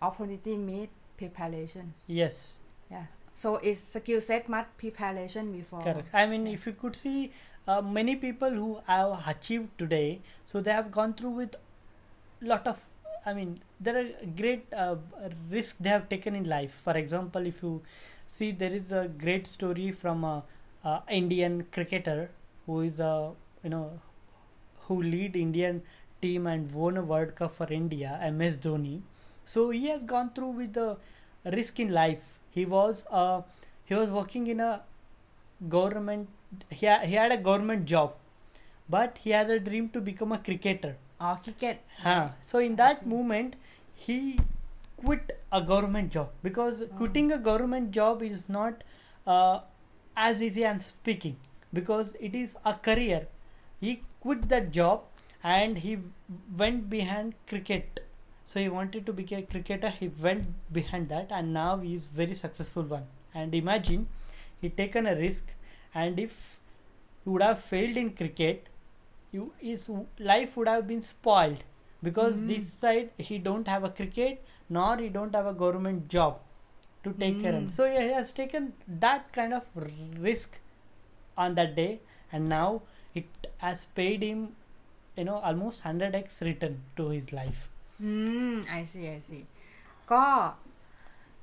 [0.00, 2.52] opportunity meet preparation yes
[2.90, 6.08] yeah so is skill set must preparation before Correct.
[6.14, 7.32] I mean, if you could see
[7.66, 11.56] uh, many people who have achieved today, so they have gone through with
[12.40, 12.78] lot of.
[13.26, 14.96] I mean, there are great uh,
[15.50, 16.72] risk they have taken in life.
[16.84, 17.82] For example, if you
[18.26, 20.44] see, there is a great story from a,
[20.84, 22.30] a Indian cricketer
[22.64, 23.32] who is a
[23.64, 23.90] you know
[24.82, 25.82] who lead Indian
[26.22, 29.00] team and won a World Cup for India, MS Dhoni.
[29.44, 30.96] So he has gone through with the
[31.44, 32.24] risk in life.
[32.54, 33.42] He was uh,
[33.86, 34.80] he was working in a
[35.68, 36.28] government.
[36.70, 38.14] He, ha- he had a government job,
[38.88, 40.96] but he had a dream to become a cricketer.
[41.20, 42.28] Oh cricket Huh.
[42.44, 43.54] So in that moment,
[43.96, 44.38] he
[44.96, 48.82] quit a government job because quitting a government job is not
[49.26, 49.60] uh,
[50.16, 51.36] as easy as speaking
[51.72, 53.26] because it is a career.
[53.80, 55.02] He quit that job
[55.42, 55.98] and he
[56.56, 58.00] went behind cricket.
[58.44, 59.90] So he wanted to be a cricketer.
[59.90, 63.04] He went behind that and now he is very successful one.
[63.34, 64.06] And imagine
[64.60, 65.52] he taken a risk
[65.94, 66.58] and if
[67.24, 68.66] he would have failed in cricket,
[69.34, 69.82] you his
[70.32, 71.60] life would have been spoiled
[72.06, 74.34] because this side he don't have a cricket
[74.76, 76.32] nor he don't have a government job
[77.04, 78.62] to take care of so he has taken
[79.04, 79.90] that kind of r-
[80.28, 80.50] risk
[81.42, 81.92] on that day
[82.32, 82.68] and now
[83.20, 83.28] it
[83.64, 84.40] has paid him
[85.18, 87.60] you know almost 100x return to his life
[88.02, 88.12] อื
[88.52, 89.44] ม I see I see
[90.12, 90.24] ก็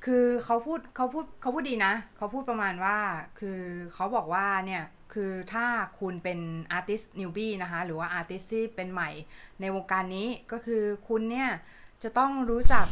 [0.05, 2.97] คือเขาพูดเขาพูดเขาพูดดีนะ เขาพูดประมาณว่า
[3.39, 3.59] คือ
[3.93, 5.67] เขาบอกว่าเนี่ย คือถ้า
[5.99, 6.39] คุณเป็น
[6.71, 9.09] อาร์ติสต์นิวบี้นะคะ หรือว่าอาร์ติสที่เป็นใหม่
[9.61, 11.49] ในวงการนี้ก็คือคุณเนี่ย
[12.03, 12.85] จะต้องรู้จัก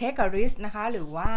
[0.00, 1.30] take a risk นะคะ หรือว่า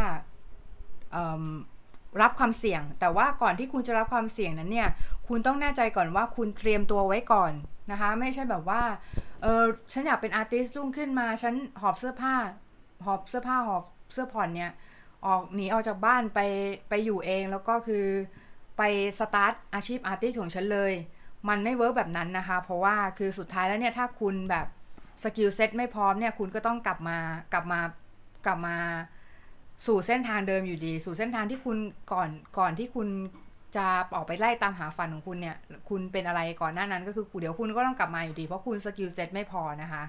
[2.22, 4.90] รับความเสี่ยง แต่ว่าก่อนที่คุณจะรับความเสี่ยงนั้นเนี่ย
[5.28, 7.52] คุณต้องแน่ใจก่อนว่าคุณเตรียมตัวไว้ก่อน
[7.92, 8.82] นะคะ ไม่ใช่แบบว่า
[9.42, 12.36] เออฉันอยากเป็นอาร์ติสต์รุ่งขึ้นมา ฉันหอบเสื้อผ้า
[13.06, 14.72] หอบเสื้อผ้าหอบเสื้อผ่อนเนี่ย
[15.26, 16.40] ออกหนีออกจากบ้านไป
[16.90, 18.06] ไปอยู่เองแล้วก็คือ
[18.80, 18.84] ไป
[19.20, 20.94] สตาร์ทอาชีพอาร์ติสของฉันเลย
[21.50, 24.68] มันไม่เวิร์กแบบนั้นนะคะ เพราะว่าคือสุดท้ายแล้วเนี่ยถ้าคุณแบบ
[25.24, 27.18] สกิลเซ็ตไม่พร้อมเนี่ยคุณก็ต้องกลับมา
[27.54, 27.80] กลับมา
[28.46, 28.78] กลับมา
[29.88, 31.78] สู่เส้นทางเดิมอยู่ดี สู่เส้นทางที่คุณ
[32.14, 33.08] ก่อนก่อนที่คุณ
[33.76, 35.56] จะออกไปไล่ตามหาฝันของคุณเนี่ย
[35.90, 40.04] คุณเป็นอะไรก่อนหน้านั้นก็คือเดี๋ยวคุณก็ต้องกลับมาอยู่ดี เพราะคุณสกิลเซ็ตไม่พอนะคะ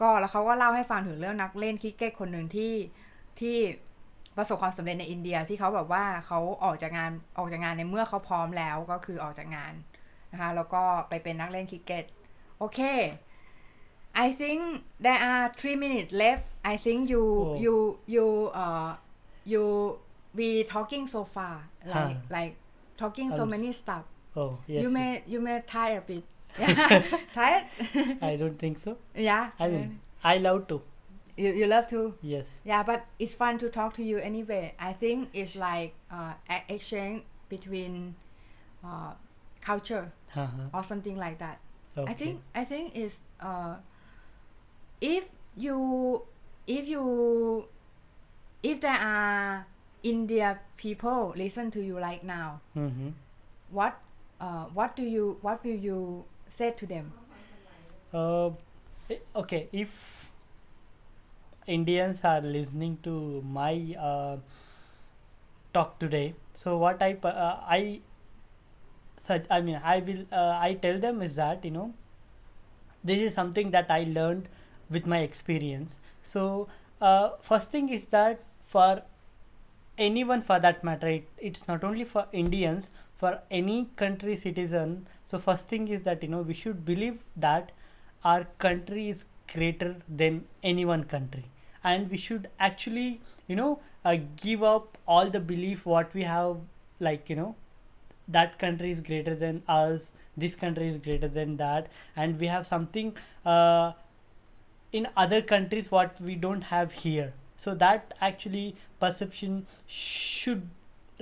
[0.00, 2.74] ก็แล้วเขาก็เล่าให้ฟังถึงเรื่องนักเล่นคิกเก็ตคนหนึ่งที่
[3.40, 3.56] ที่
[4.40, 9.72] ประสบความสำเร็จในอินเดียที่เขาแบบว่าเขาออกจากงานออกจากงานในเมื่อเขาพร้อมแล้วก็คือออกจากงาน
[10.32, 12.04] นะคะแล้วก็ไปเป็นนักเล่นคริกเก็ต
[12.58, 12.80] โอเค
[14.24, 14.60] I think
[15.04, 17.54] there are three minutes left I think you Oh.
[17.64, 17.74] you
[18.14, 18.26] you
[18.62, 18.90] uh
[19.52, 19.62] you
[20.38, 21.56] we talking so far
[21.94, 22.34] like Huh.
[22.36, 22.52] like
[23.02, 24.04] talking so Um, many stuff
[24.40, 26.24] oh yes you may you may tire a bit
[27.36, 27.64] tired
[28.30, 28.90] i don't think so
[29.28, 29.88] yeah i mean
[30.32, 30.76] i love to
[31.40, 34.92] you, you love to yes yeah but it's fun to talk to you anyway i
[34.92, 36.34] think it's like uh,
[36.68, 38.14] exchange between
[38.84, 39.12] uh,
[39.60, 40.48] culture uh-huh.
[40.74, 41.58] or something like that
[41.96, 42.10] okay.
[42.10, 43.76] i think i think is uh,
[45.00, 46.22] if you
[46.66, 47.64] if you
[48.62, 49.66] if there are
[50.02, 53.08] india people listen to you right now mm-hmm.
[53.70, 53.98] what
[54.40, 57.12] uh, what do you what will you say to them
[58.12, 58.50] Uh,
[59.08, 60.19] eh, okay, if
[61.70, 64.36] Indians are listening to my uh,
[65.72, 68.00] talk today, so what I uh, I
[69.18, 71.92] such I mean I will uh, I tell them is that you know
[73.04, 74.48] this is something that I learned
[74.90, 75.98] with my experience.
[76.22, 76.68] So
[77.00, 79.02] uh, first thing is that for
[79.98, 85.06] anyone for that matter it, it's not only for indians for any country citizen.
[85.28, 87.70] So first thing is that you know we should believe that
[88.24, 91.44] our country is greater than any one country
[91.84, 96.56] and we should actually you know uh, give up all the belief what we have
[97.00, 97.54] like you know
[98.28, 102.66] that country is greater than us this country is greater than that and we have
[102.66, 103.14] something
[103.44, 103.92] uh,
[104.92, 107.32] in other countries what we don't have here.
[107.56, 110.62] So that actually perception should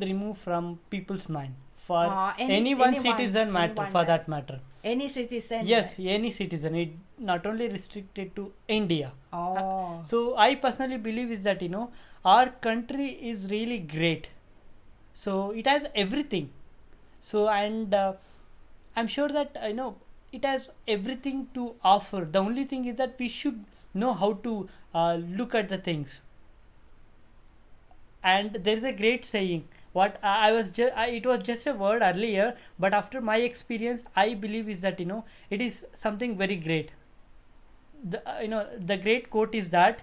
[0.00, 4.28] remove from people's mind for Or any- any, one anyone- citizen matter anyone, for that
[4.28, 6.74] matter any citizen yes any citizen.
[6.74, 9.12] It not only restricted to india.
[9.32, 10.02] Oh.
[10.06, 11.90] So i personally believe is that you know
[12.24, 14.28] our country is really great.
[15.14, 16.50] So it has everything.
[17.20, 18.12] So and uh,
[18.96, 19.96] i'm sure that i know
[20.32, 22.24] it has everything to offer.
[22.24, 23.64] The only thing is that we should
[23.94, 26.20] know how to uh, look at the things.
[28.22, 29.64] And there is a great saying
[29.98, 32.46] what i was just it was just a word earlier
[32.84, 36.90] but after my experience i believe is that you know it is something very great.
[38.10, 40.00] The uh, you know the great quote is that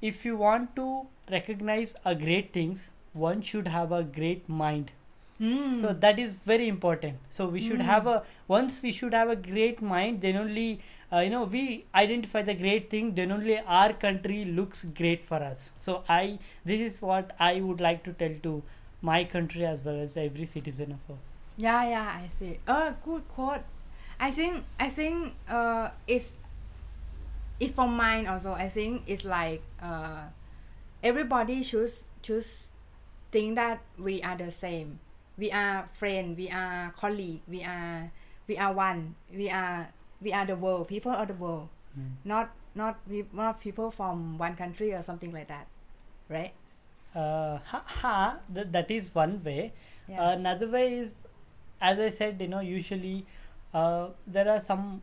[0.00, 4.92] if you want to recognize a great things one should have a great mind.
[5.38, 5.80] Hmm.
[5.80, 7.18] so that is very important.
[7.34, 10.80] So we should have a once we should have a great mind then only
[11.12, 15.36] uh, you know we identify the great thing then only our country looks great for
[15.50, 18.62] us so i this is what i would like to tell to
[19.02, 21.18] my country as well as every citizen of our
[21.56, 22.58] Yeah, yeah, I see.
[22.72, 23.64] Uh, good quote.
[24.20, 26.32] I think I think uh it's
[27.60, 28.52] it's for mine also.
[28.52, 30.26] I think it's like uh
[31.02, 31.90] everybody should
[32.22, 32.44] should
[33.30, 34.98] think that we are the same.
[35.36, 36.36] We are friend.
[36.36, 37.42] We are colleague.
[37.48, 38.10] We are
[38.46, 39.14] we are one.
[39.34, 39.88] We are
[40.20, 40.88] we are the world.
[40.88, 41.68] People of the world.
[42.24, 45.66] Not not we not people from one country or something like that,
[46.28, 46.52] right?
[47.14, 49.72] uh, ha, ha th- that is one way
[50.08, 50.32] Yeah.
[50.32, 51.22] another way is
[51.80, 53.24] as i said you know usually
[53.74, 55.02] uh, there are some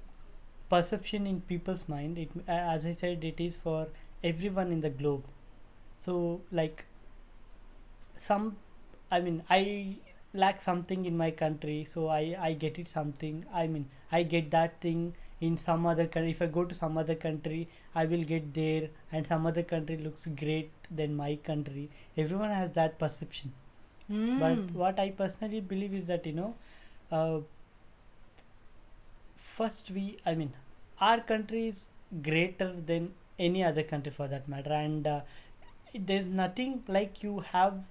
[0.69, 3.87] perception in people's mind it uh, as i said it is for
[4.23, 5.23] everyone in the globe
[5.99, 6.85] so like
[8.17, 8.55] some
[9.11, 9.95] i mean i
[10.43, 13.45] lack something in my country so i i get it something.
[13.53, 16.97] I mean i get that thing in some other country if i go to some
[16.97, 21.89] other country i will get there and some other country looks great than my country.
[22.17, 23.51] Everyone has that perception.
[24.11, 24.39] Mm.
[24.39, 26.53] but what i personally believe is that you know
[27.11, 27.39] uh,
[29.55, 30.51] first we i mean
[31.01, 31.85] our country is
[32.21, 34.71] greater than any other country for that matter.
[34.73, 35.21] And uh,
[35.93, 37.83] there's nothing like you have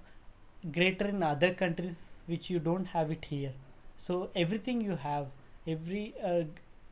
[0.71, 3.51] greater in other countries which you don't have it here.
[3.97, 5.27] So everything you have
[5.67, 6.43] every uh,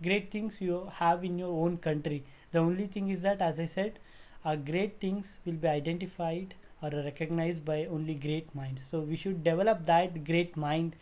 [0.01, 2.23] great things you have in your own country.
[2.51, 3.99] The only thing is that as i said
[4.45, 8.81] uh, great things will be identified or recognized by only great minds.
[8.91, 10.95] So we should develop that great mind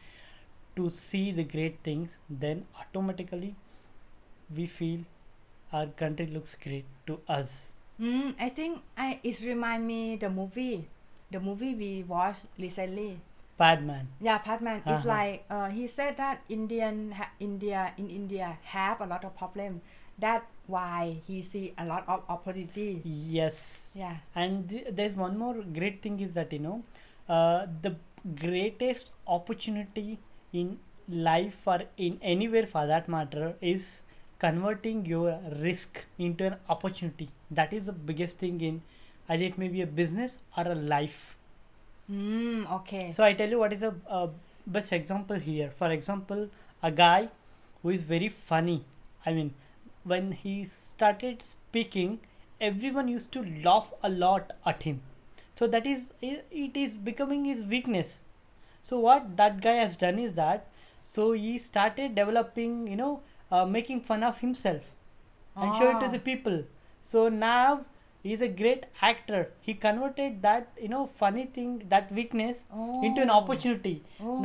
[0.75, 3.55] to see the great things then automatically
[4.55, 4.99] we feel
[5.73, 7.71] our country looks great to us.
[7.99, 10.87] Mm, I think I it remind me the movie,
[11.31, 13.19] the movie we watched recently.
[13.57, 14.07] Padman.
[14.19, 14.77] Yeah, Padman.
[14.85, 15.09] It's Uh-huh.
[15.15, 19.81] like uh, he said that Indian ha- India in India have a lot of problem.
[20.19, 23.01] That why he see a lot of opportunity.
[23.05, 23.91] Yes.
[23.95, 24.17] Yeah.
[24.35, 26.83] And th- there's one more great thing is that you know,
[27.29, 27.95] uh, the
[28.39, 30.17] greatest opportunity
[30.53, 30.77] in
[31.09, 34.01] life or in anywhere for that matter is
[34.39, 37.29] converting your risk into an opportunity.
[37.51, 38.81] That is the biggest thing in
[39.31, 41.19] either it may be a business or a life.
[42.11, 43.11] Mm, okay.
[43.17, 44.29] So I tell you what is a, a
[44.77, 45.69] best example here.
[45.81, 46.49] For example,
[46.83, 47.29] a guy
[47.81, 48.83] who is very funny.
[49.25, 49.53] I mean,
[50.03, 52.19] when he started speaking,
[52.59, 55.01] everyone used to laugh a lot at him.
[55.55, 58.17] So that is it is becoming his weakness.
[58.83, 60.67] So what that guy has done is that
[61.03, 64.91] so he started developing, you know, uh, making fun of himself
[65.55, 66.13] and show it to Ah.
[66.17, 66.63] the people.
[67.01, 67.81] So now
[68.23, 69.41] he's a great actor.
[69.61, 72.57] He converted that you know funny thing, that weakness,
[73.09, 73.39] into an Oh.
[73.41, 73.95] opportunity.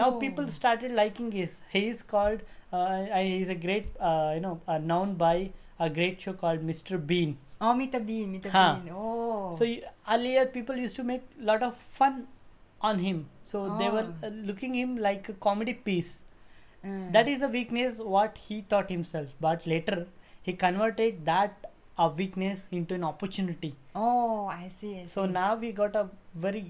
[0.02, 0.54] Now people Oh.
[0.60, 1.56] started liking his.
[1.76, 2.40] He is called.
[2.72, 6.98] Uh, he's a great, uh, you know, uh, known by a great show called Mr.
[7.10, 7.36] Bean.
[7.60, 8.00] Oh, Mr.
[8.08, 8.50] Bean, Mr.
[8.56, 8.64] Huh.
[8.82, 8.92] Bean.
[8.94, 9.54] Oh.
[9.58, 9.68] So
[10.14, 12.26] earlier people used to make lot of fun
[12.82, 13.20] on him.
[13.52, 14.26] So they were Oh.
[14.26, 16.10] uh, looking him like a comedy piece.
[16.84, 17.12] Mm.
[17.12, 19.28] That is a weakness what he thought himself.
[19.46, 19.96] But later
[20.42, 21.70] he converted that
[22.04, 23.72] a weakness into an opportunity.
[23.94, 24.92] Oh, I see.
[25.00, 25.32] I So see.
[25.40, 26.04] now we got a
[26.44, 26.64] very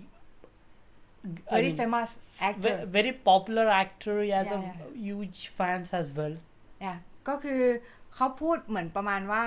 [1.51, 2.11] I very mean, famous
[2.49, 2.75] actor.
[2.77, 4.15] ve- very popular actor.
[4.23, 4.75] He has Yeah, a yeah.
[5.09, 6.37] huge fans as well.
[6.85, 6.99] yeah.
[7.29, 7.63] ก็คือ
[8.15, 9.47] เขาพูดเหมือนประมาณว่า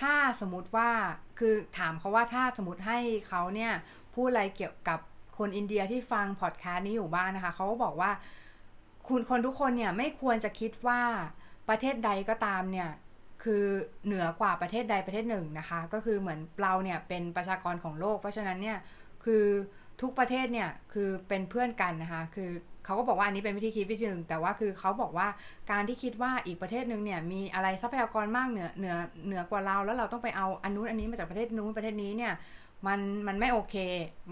[0.00, 0.90] ถ้าสมมติว่า
[1.38, 3.72] คือถามเขาว่าถ้าสมมติให้เขาเนี่ย
[4.14, 4.98] พูดอะไรเกี่ยวกับ
[5.38, 8.10] คนอินเดียที่ฟังพอดแคสต์นี้อยู่บ้างนะคะ เขาก็บอกว่า
[9.08, 11.00] คุณคนทุกคนเนี่ยไม่ควรจะคิดว่า
[11.68, 12.88] ประเทศใดก็ตามเนี่ย
[13.44, 13.64] คือ
[14.06, 18.78] เหนือกว่าประเทศใดประเทศหนึ่งนะคะ ก็คือเหมือนเราเนี่ยเป็นประชากรของโลก เพราะฉะนั้นเนี่ย
[19.24, 19.44] คือ
[20.00, 22.50] ทุกประเทศเนี่ยคือเป็นเพื่อนกันนะคะ คือ
[22.84, 25.28] เขาก็บอกว่าอันนี้เป็นวิธีคิดวิธีหนึ่งแต่ว่าคือเขาบอกว่า
[25.70, 28.96] การที่คิดว่าอีกประเทศหนึ่งเนี่ยมีอะไรทรัพยากรมากเหนือเหนือ
[29.26, 32.32] เหนือกว่าเราแล้วเราต้องไปเอาอันนู้นอันนี้มาจากประเทศนู้นประเทศนี้เนี่ย
[32.86, 33.76] มันมันไม่โอเค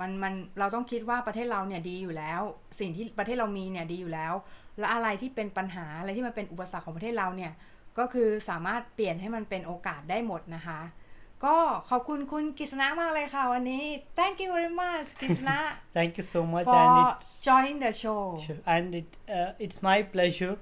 [0.01, 2.41] มันมันเราต้องคิดว่าประเทศเราเนี่ยดีอยู่แล้ว
[2.81, 4.33] สิ่งที่ประเทศเรามีเนี่ยดีอยู่แล้ว
[4.79, 7.53] และอะไรที่เป็นปัญหาอะไรที่มันเป็นอุปสรรคของประเทศเราเนี่ย
[7.99, 10.81] ก็คือสามารถเปลี่ยนให้มันเป็นโอกาสได้หมดนะคะ
[11.45, 11.57] ก็
[11.91, 13.85] ขอบคุณคุณกฤษณะมากเลยค่ะวันนี้
[14.19, 15.59] thank you very much กฤษณะ
[15.99, 18.61] Thank you so much, for and it's joining the show Sure.
[18.75, 20.55] and it uh, it's my pleasure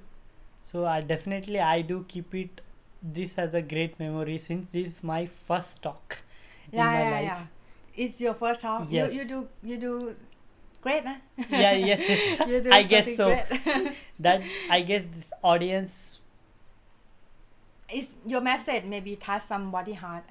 [0.69, 2.53] so i definitely i do keep it
[3.15, 6.05] this as a great memory since this is my first talk
[6.71, 9.09] in yeah my yeah life yeah it's your first talk you Yes.
[9.17, 9.93] you do you do
[10.85, 11.17] great นะ
[11.63, 12.21] yeah yes, yes.
[12.51, 13.95] you do i guess so something great.
[14.25, 14.39] that
[14.77, 15.93] i guess this audience
[17.93, 20.23] is your message maybe touch somebody heart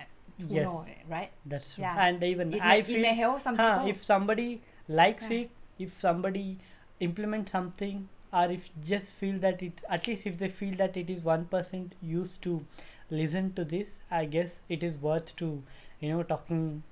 [0.49, 0.65] who Yes.
[0.67, 1.83] know it, right That's true.
[1.85, 2.07] Yeah.
[2.09, 5.39] And even it I may, it feel may help some huh, if somebody likes Yeah.
[5.41, 6.59] it, if somebody
[7.01, 11.11] implement something, or if just feel that it, at least if they feel that it
[11.11, 12.65] is one percent used to
[13.11, 15.63] listen to this, I guess it is worth to,
[16.01, 16.83] you know, talking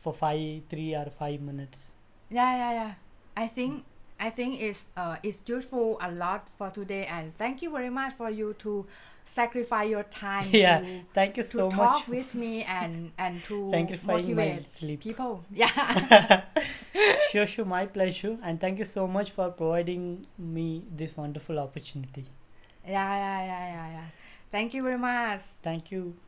[0.00, 1.90] for five, three or five minutes.
[2.30, 2.94] yeah yeah yeah
[3.42, 3.84] i think
[4.20, 8.12] i think it's uh it's useful a lot for today and thank you very much
[8.18, 8.72] for you to
[9.28, 12.08] sacrifice your time yeah, to, thank you so to so talk much.
[12.08, 16.42] with me and and to Sacrificing my motivate people yeah
[17.30, 22.24] sure, sure, my pleasure, and thank you so much for providing me this wonderful opportunity.
[22.86, 24.08] yeah yeah yeah yeah yeah
[24.50, 26.27] thank you very much Thank you.